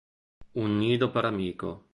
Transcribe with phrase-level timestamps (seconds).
[0.63, 1.73] Un nido per amico.